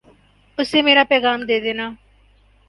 اسے 0.57 0.79
میرا 0.85 1.03
پیغام 1.11 1.39
دے 1.47 1.57
دینا 1.63 1.85